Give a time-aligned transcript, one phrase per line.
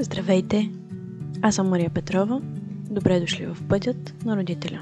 [0.00, 0.70] Здравейте!
[1.42, 2.40] Аз съм Мария Петрова.
[2.90, 4.80] Добре дошли в пътят на родителя.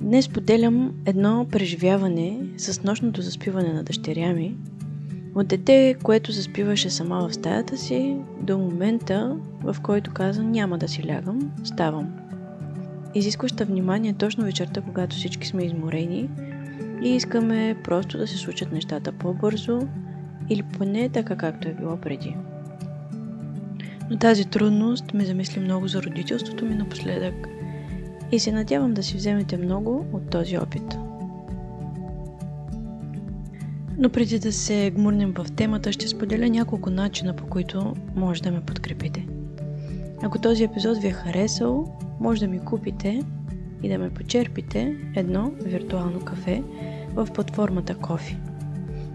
[0.00, 4.56] Днес поделям едно преживяване с нощното заспиване на дъщеря ми.
[5.34, 10.88] От дете, което заспиваше сама в стаята си, до момента, в който каза няма да
[10.88, 12.12] си лягам, ставам.
[13.14, 16.28] Изискваща внимание точно вечерта, когато всички сме изморени
[17.02, 19.88] и искаме просто да се случат нещата по-бързо
[20.50, 22.36] или поне така както е било преди.
[24.10, 27.48] Но тази трудност ме замисли много за родителството ми напоследък
[28.32, 30.98] и се надявам да си вземете много от този опит.
[33.98, 38.50] Но преди да се гмурнем в темата, ще споделя няколко начина, по които може да
[38.50, 39.26] ме подкрепите.
[40.22, 43.22] Ако този епизод ви е харесал, може да ми купите
[43.82, 46.62] и да ме почерпите едно виртуално кафе
[47.14, 48.36] в платформата Кофи.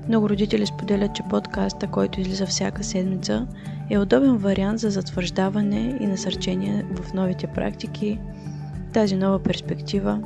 [0.07, 3.47] Много родители споделят, че подкаста, който излиза всяка седмица,
[3.89, 8.19] е удобен вариант за затвърждаване и насърчение в новите практики,
[8.94, 10.19] тази нова перспектива,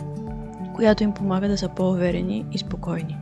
[0.75, 3.17] която им помага да са по-уверени и спокойни.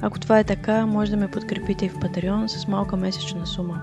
[0.00, 3.82] Ако това е така, може да ме подкрепите и в Patreon с малка месечна сума.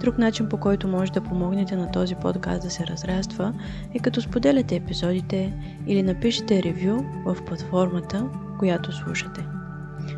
[0.00, 3.54] Друг начин по който може да помогнете на този подкаст да се разраства
[3.94, 5.52] е като споделяте епизодите
[5.86, 9.55] или напишете ревю в платформата, която слушате.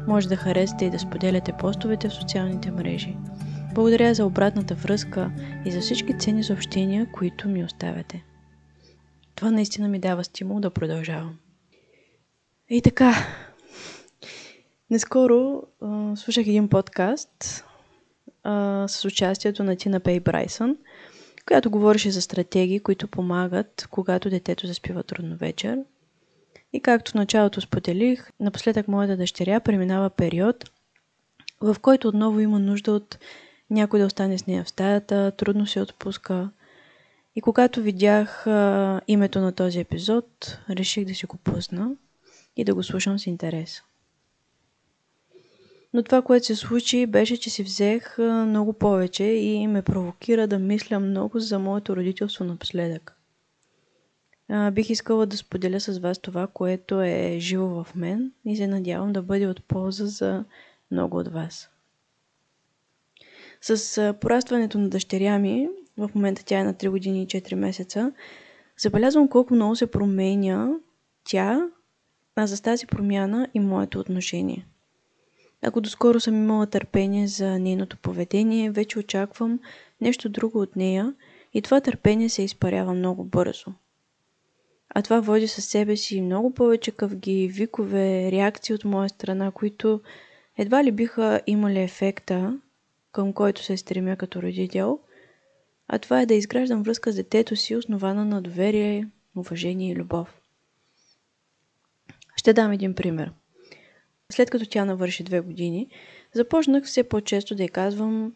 [0.06, 3.16] Може да харесате и да споделяте постовете в социалните мрежи.
[3.74, 5.30] Благодаря за обратната връзка
[5.64, 8.24] и за всички ценни съобщения, които ми оставяте.
[9.34, 11.38] Това наистина ми дава стимул да продължавам.
[12.70, 13.14] И така,
[14.90, 17.64] Наскоро а, слушах един подкаст
[18.42, 20.76] а, с участието на Тина Пей Брайсън,
[21.46, 25.78] която говореше за стратегии, които помагат, когато детето заспива трудно вечер.
[26.72, 30.70] И както в началото споделих, напоследък моята дъщеря преминава период,
[31.60, 33.18] в който отново има нужда от
[33.70, 36.50] някой да остане с нея в стаята, трудно се отпуска.
[37.36, 41.90] И когато видях а, името на този епизод, реших да си го пусна
[42.56, 43.82] и да го слушам с интерес.
[45.94, 50.58] Но това, което се случи, беше, че си взех много повече и ме провокира да
[50.58, 53.17] мисля много за моето родителство напоследък.
[54.72, 59.12] Бих искала да споделя с вас това, което е живо в мен и се надявам
[59.12, 60.44] да бъде от полза за
[60.90, 61.70] много от вас.
[63.60, 68.12] С порастването на дъщеря ми, в момента тя е на 3 години и 4 месеца,
[68.78, 70.70] забелязвам колко много се променя
[71.24, 71.68] тя,
[72.36, 74.66] а за тази промяна и моето отношение–
[75.62, 79.60] ако доскоро съм имала търпение за нейното поведение, вече очаквам
[80.00, 81.14] нещо друго от нея
[81.54, 83.72] и това търпение се изпарява много бързо.
[84.90, 90.00] А това води със себе си много повече къвги, викове, реакции от моя страна, които
[90.56, 92.60] едва ли биха имали ефекта,
[93.12, 95.00] към който се стремя като родител,
[95.88, 100.40] а това е да изграждам връзка с детето си, основана на доверие, уважение и любов.
[102.36, 103.32] Ще дам един пример–
[104.32, 105.90] след като тя навърши две години,
[106.32, 108.32] започнах все по-често да й казвам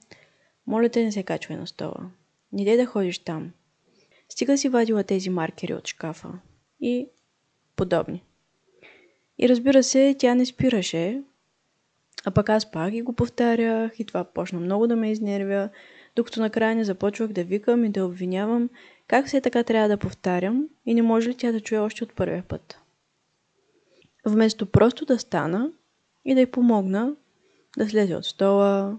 [0.66, 2.10] моля те не се качвай на стола.
[2.52, 3.52] Не дай да ходиш там.
[4.32, 6.28] Стига си вадила тези маркери от шкафа.
[6.80, 7.08] И
[7.76, 8.22] подобни.
[9.38, 11.22] И разбира се, тя не спираше,
[12.24, 15.68] а пък аз пак и го повтарях и това почна много да ме изнервя,
[16.16, 18.70] докато накрая не започвах да викам и да обвинявам
[19.06, 22.14] как все така трябва да повтарям и не може ли тя да чуе още от
[22.14, 22.78] първия път.
[24.26, 25.70] Вместо просто да стана
[26.24, 27.16] и да й помогна
[27.78, 28.98] да слезе от стола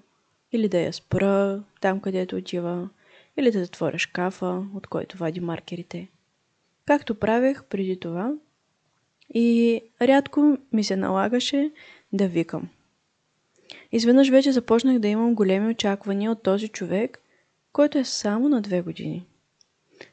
[0.51, 2.89] или да я спра там, където отива,
[3.37, 6.07] или да затворя шкафа, от който вади маркерите.
[6.85, 8.33] Както правех преди това
[9.33, 11.71] и рядко ми се налагаше
[12.13, 12.69] да викам.
[13.91, 17.21] Изведнъж вече започнах да имам големи очаквания от този човек,
[17.73, 19.25] който е само на две години.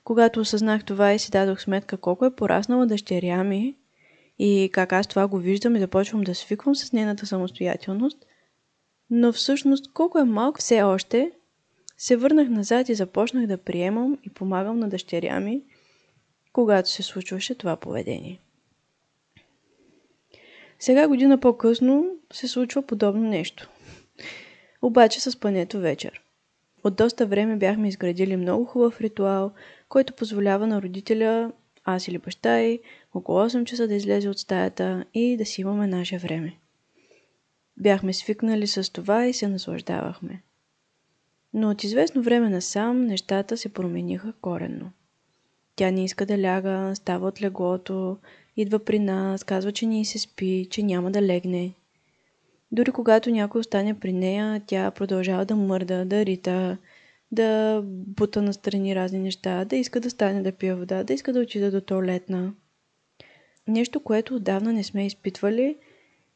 [0.04, 3.76] Когато осъзнах това и си дадох сметка колко е пораснала дъщеря ми,
[4.38, 8.26] и как аз това го виждам и започвам да свиквам с нейната самостоятелност.
[9.10, 11.33] Но всъщност колко е малко все още,
[12.00, 15.62] се върнах назад и започнах да приемам и помагам на дъщеря ми,
[16.52, 18.41] когато се случваше това поведение.
[20.78, 23.70] Сега година по-късно се случва подобно нещо.
[24.82, 26.22] Обаче с пането вечер.
[26.84, 29.52] От доста време бяхме изградили много хубав ритуал,
[29.88, 31.52] който позволява на родителя
[31.84, 32.80] аз или баща й,
[33.14, 36.56] около 8 часа да излезе от стаята и да си имаме наше време.
[37.76, 40.42] Бяхме свикнали с това и се наслаждавахме.
[41.54, 44.92] Но от известно време насам нещата се промениха коренно.
[45.76, 48.18] Тя не иска да ляга, става от леглото,
[48.56, 51.74] идва при нас, казва, че ни се спи, че няма да легне.
[52.72, 56.78] Дори когато някой остане при нея, тя продължава да мърда, да рита,
[57.32, 61.41] да бута настрани разни неща, да иска да стане да пие вода, да иска да
[61.41, 62.54] отида до туалетна.
[63.68, 65.76] Нещо, което отдавна не сме изпитвали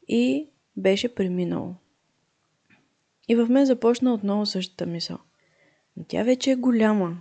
[0.07, 0.47] и
[0.77, 1.75] беше преминало.
[3.27, 5.17] И в мен започна отново същата мисъл.
[5.97, 7.17] Но тя вече е голяма.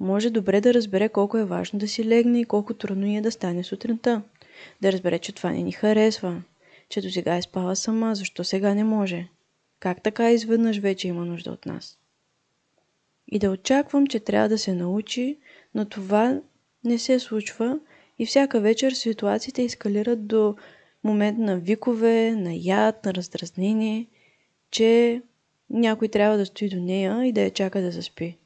[0.00, 3.30] Може добре да разбере колко е важно да си легне и колко трудно е да
[3.30, 4.22] стане сутринта.
[4.82, 6.42] Да разбере, че това не ни харесва.
[6.88, 9.28] Че до сега е спала сама, защо сега не може?
[9.80, 11.98] Как така изведнъж вече има нужда от нас?
[13.28, 15.38] И да очаквам, че трябва да се научи,
[15.74, 16.40] но това
[16.84, 17.78] не се случва
[18.18, 20.56] и всяка вечер ситуациите ескалират до
[21.04, 24.06] момент на викове, на яд, на раздразнение,
[24.70, 25.22] че
[25.70, 28.38] някой трябва да стои до нея и да я чака да заспи.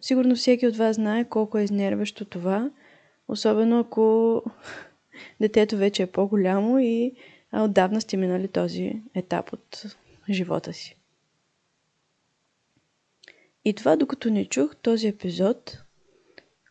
[0.00, 2.70] Сигурно всеки от вас знае колко е изнервящо това,
[3.28, 4.42] особено ако
[5.40, 7.12] детето вече е по-голямо и
[7.52, 9.84] отдавна сте минали този етап от
[10.30, 10.96] живота си.
[13.64, 15.82] И това докато не чух този епизод,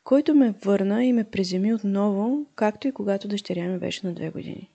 [0.04, 4.30] който ме върна и ме приземи отново, както и когато дъщеря ми беше на две
[4.30, 4.70] години.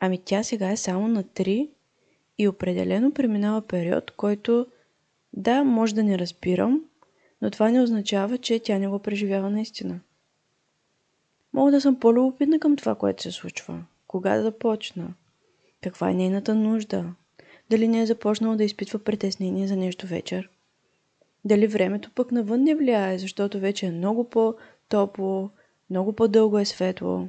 [0.00, 1.70] Ами тя сега е само на три
[2.38, 4.66] и определено преминава период, който
[5.32, 6.84] да, може да не разбирам,
[7.42, 10.00] но това не означава, че тя не го преживява наистина.
[11.52, 13.84] Мога да съм по-любопитна към това, което се случва.
[14.06, 15.14] Кога да започна?
[15.82, 17.04] Каква е нейната нужда?
[17.70, 20.50] Дали не е започнала да изпитва притеснение за нещо вечер?
[21.44, 25.50] Дали времето пък навън не влияе, защото вече е много по-топло,
[25.90, 27.28] много по-дълго е светло.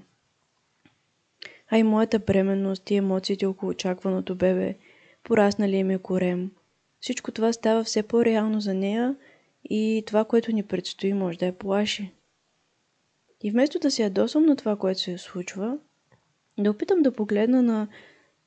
[1.72, 4.76] А и моята бременност и емоциите около очакваното бебе,
[5.24, 6.52] пораснали е корем.
[7.00, 9.16] Всичко това става все по-реално за нея
[9.70, 12.12] и това, което ни предстои, може да я плаши.
[13.44, 15.78] И вместо да се ядосвам на това, което се случва,
[16.58, 17.88] да опитам да погледна на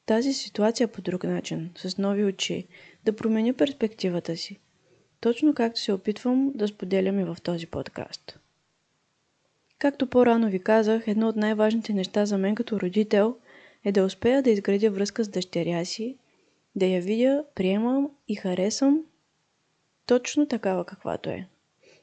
[0.06, 2.69] тази ситуация по друг начин, с нови очи,
[3.04, 4.60] да променя перспективата си–
[5.22, 8.38] точно както се опитвам да споделям и в този подкаст.
[9.82, 13.37] Както по-рано ви казах, едно от най-важните неща за мен като родител
[13.84, 16.17] е да успея да изградя връзка с дъщеря си,
[16.75, 19.00] да я видя, приемам и харесам
[20.06, 21.46] точно такава каквато е.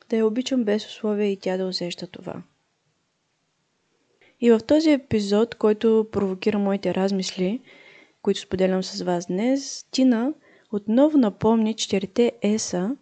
[0.10, 2.44] Да я обичам без условия и тя да усеща това.
[4.40, 7.62] И в този епизод, който провокира моите размисли,
[8.22, 10.34] които споделям с вас днес, Тина
[10.72, 12.96] отново напомни четирите еса,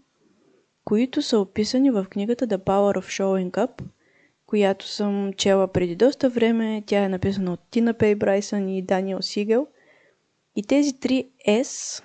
[0.85, 3.81] които са описани в книгата The Power of Showing Up,
[4.47, 6.83] която съм чела преди доста време.
[6.85, 9.67] Тя е написана от Тина Пей Брайсън и Даниел Сигел.
[10.55, 12.03] И тези три S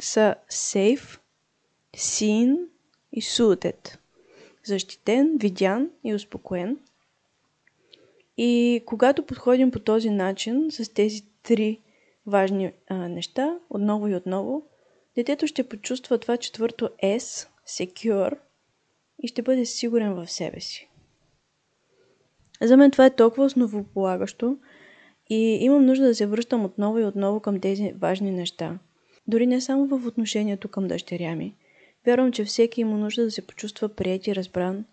[0.00, 1.18] са Safe,
[1.96, 2.58] Seen
[3.12, 3.98] и Suited.
[4.64, 6.78] Защитен, видян и успокоен.
[8.36, 11.80] И когато подходим по този начин, с тези три
[12.26, 14.66] важни а, неща, отново и отново,
[15.14, 18.38] детето ще почувства това четвърто S, secure
[19.22, 20.88] и ще бъде сигурен в себе си.
[22.62, 24.58] За мен това е толкова основополагащо
[25.30, 28.78] и имам нужда да се връщам отново и отново към тези важни неща.
[29.28, 31.54] Дори не само в отношението към дъщеря ми.
[32.06, 34.84] Вярвам, че всеки има нужда да се почувства прият и разбран,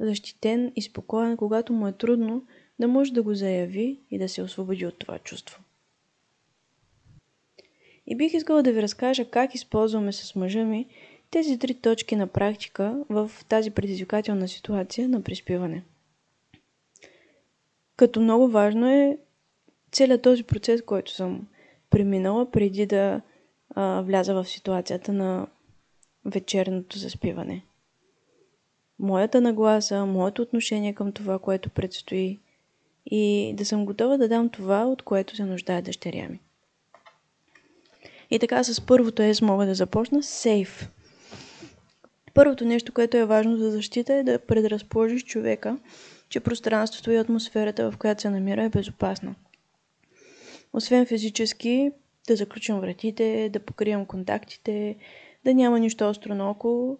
[0.00, 2.46] защитен и спокоен, когато му е трудно,
[2.80, 5.62] да може да го заяви и да се освободи от това чувство.
[8.06, 10.86] И бих искала да ви разкажа как използваме с мъжа ми
[11.30, 15.82] тези три точки на практика в тази предизвикателна ситуация на приспиване.
[18.02, 19.18] Като много важно е
[19.92, 21.46] целият този процес, който съм
[21.90, 23.20] преминала преди да
[23.74, 25.46] а, вляза в ситуацията на
[26.24, 27.64] вечерното заспиване.
[28.98, 32.40] Моята нагласа, моето отношение към това, което предстои
[33.06, 36.40] и да съм готова да дам това, от което се нуждае дъщеря ми.
[38.30, 40.22] И така с първото е мога да започна.
[40.22, 40.90] Сейф.
[42.34, 45.78] Първото нещо, което е важно за защита е да предразположиш човека,
[46.32, 49.34] че пространството и атмосферата, в която се намира, е безопасна.
[50.72, 51.92] Освен физически,
[52.28, 54.96] да заключим вратите, да покрием контактите,
[55.44, 56.98] да няма нищо остро наоколо,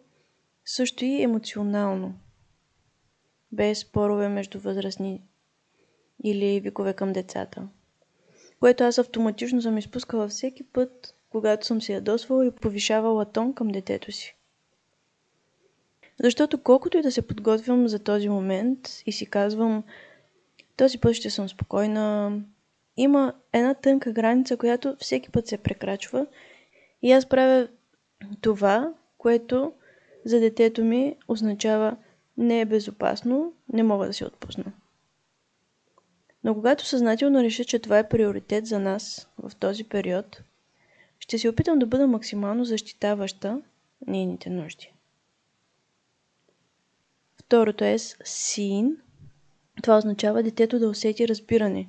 [0.65, 2.15] също и емоционално.
[3.53, 5.23] Без спорове между възрастни
[6.25, 7.69] или викове към децата.
[8.61, 13.69] Което аз автоматично съм изпускала всеки път, когато съм се ядосвала и повишавала тон към
[13.69, 14.37] детето си.
[16.23, 19.83] Защото колкото и да се подготвям за този момент и си казвам,
[20.77, 22.39] този път ще съм спокойна,
[22.97, 26.27] има една тънка граница, която всеки път се прекрачва
[27.03, 27.69] и аз правя
[28.41, 29.73] това, което
[30.25, 31.97] за детето ми означава
[32.37, 34.73] не е безопасно, не мога да се отпусна.
[36.45, 40.43] Но когато съзнателно реша, че това е приоритет за нас в този период,
[41.19, 43.63] ще се опитам да бъда максимално защитаваща
[44.07, 44.93] нейните нужди.
[47.53, 48.97] Второто е син.
[49.83, 51.89] Това означава детето да усети разбиране.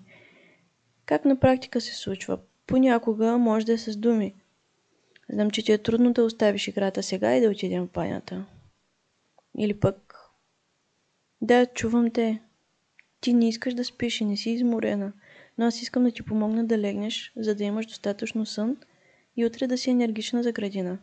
[1.05, 2.39] Как на практика се случва?
[2.67, 4.35] Понякога може да е с думи.
[5.29, 8.45] Знам, че ти е трудно да оставиш играта сега и да отидем в банята.
[9.57, 10.19] Или пък...
[11.41, 12.41] Да, чувам те.
[13.21, 15.13] Ти не искаш да спиш и не си изморена,
[15.57, 18.77] но аз искам да ти помогна да легнеш, за да имаш достатъчно сън
[19.37, 20.99] и утре да си енергична за градина.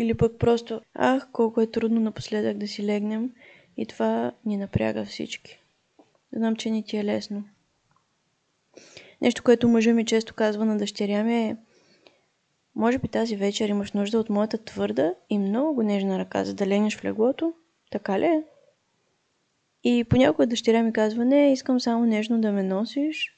[0.00, 3.30] Или пък просто, ах, колко е трудно напоследък да си легнем
[3.76, 5.60] и това ни напряга всички.
[6.32, 7.44] Знам, че не ти е лесно.
[9.22, 11.56] Нещо, което мъжа ми често казва на дъщеря ми е
[12.74, 16.66] може би тази вечер имаш нужда от моята твърда и много нежна ръка, за да
[16.66, 17.52] легнеш в леглото?
[17.90, 18.42] Така ли е?
[19.84, 23.36] И понякога дъщеря ми казва, не, искам само нежно да ме носиш.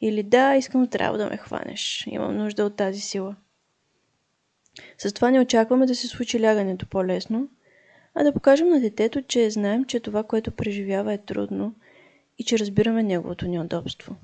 [0.00, 2.06] Или да, искам здраво да ме хванеш.
[2.06, 3.36] Имам нужда от тази сила.
[4.98, 7.48] С това не очакваме да се случи лягането по-лесно,
[8.14, 11.74] а да покажем на детето, че знаем, че това, което преживява е трудно
[12.38, 14.16] и че разбираме неговото неудобство.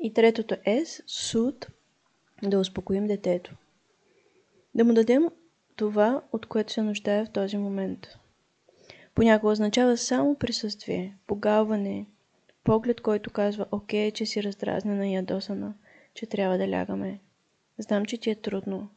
[0.00, 1.66] И третото е суд
[2.42, 3.54] да успокоим детето.
[4.74, 5.28] Да му дадем
[5.76, 8.08] това, от което се нуждае в този момент.
[9.14, 12.06] Понякога означава само присъствие, погалване,
[12.64, 15.74] поглед, който казва, окей, че си раздразнена и ядосана,
[16.14, 17.20] че трябва да лягаме.
[17.78, 18.88] Знам, че ти е трудно.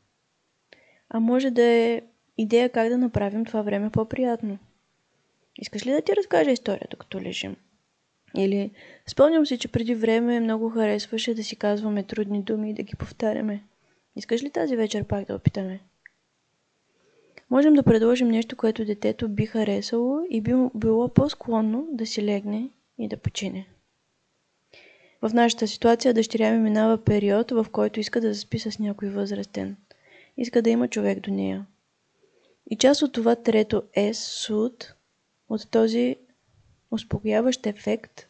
[1.10, 2.02] А може да е
[2.38, 4.58] идея как да направим това време по-приятно.
[5.58, 7.56] Искаш ли да ти разкажа историята, като лежим?
[8.38, 8.72] Или
[9.08, 12.96] спомням си, че преди време много харесваше да си казваме трудни думи и да ги
[12.96, 13.64] повтаряме.
[14.16, 15.80] Искаш ли тази вечер пак да опитаме?
[17.50, 22.70] Можем да предложим нещо, което детето би харесало и би било по-склонно да си легне
[22.98, 23.68] и да почине.
[25.22, 29.78] В нашата ситуация дъщеря ми минава период, в който иска да заспи с някой възрастен.
[30.38, 31.66] Иска да има човек до нея.
[32.70, 34.94] И част от това трето е суд,
[35.50, 36.16] от този
[36.92, 38.26] успокояващ ефект,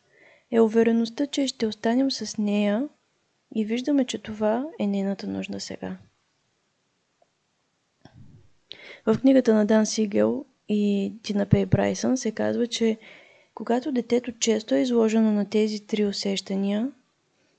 [0.51, 2.89] е увереността, че ще останем с нея
[3.55, 5.97] и виждаме, че това е нейната нужда сега.
[9.05, 12.97] В книгата на Дан Сигел и Тина Пей Брайсън се казва, че
[13.59, 16.91] когато детето често е изложено на тези три усещания,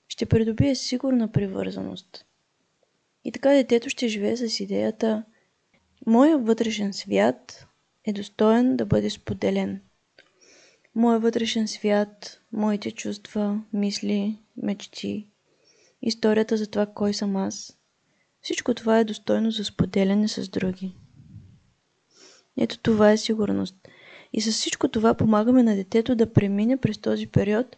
[0.08, 2.26] ще придобие сигурна привързаност.
[3.24, 5.24] И така детето ще живее с идеята
[6.06, 7.66] Моя вътрешен свят
[8.04, 9.80] е достоен да бъде споделен.
[10.94, 15.26] Моя вътрешен свят, моите чувства, мисли, мечти,
[16.02, 17.78] историята за това кой съм аз,
[18.40, 20.94] всичко това е достойно за споделяне с други.
[22.56, 23.76] Ето това е сигурност–
[24.32, 27.76] и с всичко това помагаме на детето да премине през този период,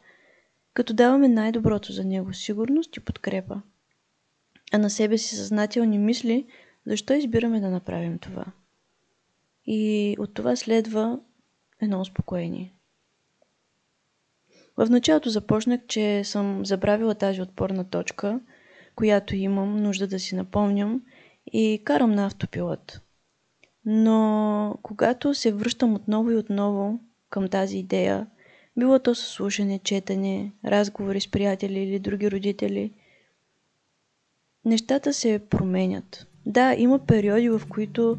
[0.74, 3.62] като даваме най-доброто за него сигурност и подкрепа.
[4.72, 6.46] А на себе си съзнателни мисли,
[6.86, 8.44] защо избираме да направим това.
[9.66, 11.18] И от това следва
[11.80, 12.74] едно успокоение.
[14.76, 18.40] В началото започнах, че съм забравила тази отпорна точка,
[18.94, 21.02] която имам нужда да си напомням
[21.52, 23.00] и карам на автопилот–
[23.84, 28.26] но когато се връщам отново и отново към тази идея,
[28.78, 32.92] било то със слушане, четене, разговори с приятели или други родители,
[34.64, 36.26] нещата се променят.
[36.46, 38.18] Да, има периоди, в които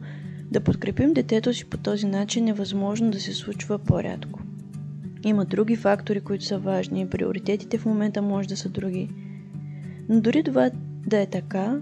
[0.51, 4.39] да подкрепим детето си по този начин е възможно да се случва по-рядко.
[5.25, 9.09] Има други фактори, които са важни, приоритетите в момента може да са други.
[10.09, 10.71] Но дори това
[11.07, 11.81] да е така,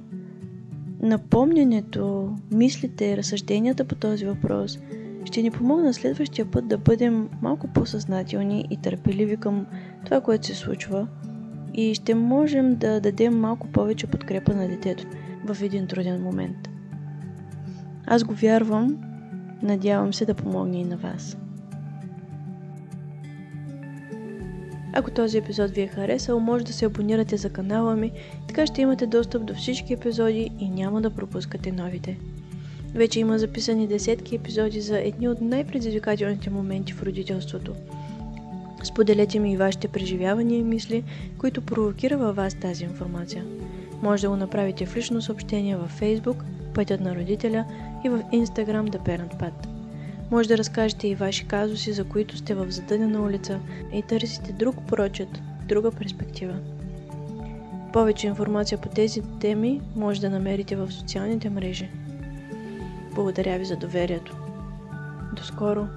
[1.01, 4.79] Напомнянето, мислите, разсъжденията по този въпрос
[5.25, 9.65] ще ни помогна следващия път да бъдем малко по-съзнателни и търпеливи към
[10.05, 11.07] това, което се случва
[11.73, 15.05] и ще можем да дадем малко повече подкрепа на детето
[15.45, 16.69] в един труден момент.
[18.05, 18.97] Аз го вярвам,
[19.61, 21.37] надявам се да помогне и на вас.
[24.93, 28.11] Ако този епизод ви е харесал, може да се абонирате за канала ми,
[28.47, 32.17] така ще имате достъп до всички епизоди и няма да пропускате новите.
[32.93, 37.73] Вече има записани десетки епизоди за едни от най-предизвикателните моменти в родителството.
[38.83, 41.03] Споделете ми и вашите преживявания и мисли,
[41.37, 43.45] които провокира във вас тази информация.
[44.01, 46.43] Може да го направите в лично съобщение във Facebook,
[46.73, 47.65] Пътят на родителя
[48.05, 49.70] и в Instagram The Parent Path.
[50.31, 53.59] Може да разкажете и ваши казуси, за които сте в задънена улица
[53.93, 56.55] и търсите друг прочет, друга перспектива.
[57.93, 61.89] Повече информация по тези теми може да намерите в социалните мрежи.
[63.15, 64.35] Благодаря ви за доверието.
[65.35, 65.87] До скоро!